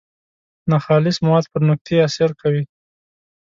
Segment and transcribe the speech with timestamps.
[0.71, 2.63] ناخالص مواد پر نقطې اثر کوي.